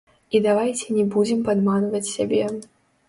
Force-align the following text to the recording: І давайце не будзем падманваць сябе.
І 0.37 0.39
давайце 0.45 0.87
не 0.97 1.03
будзем 1.15 1.43
падманваць 1.49 2.03
сябе. 2.15 2.43